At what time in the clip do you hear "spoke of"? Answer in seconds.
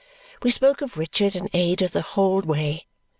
0.49-0.97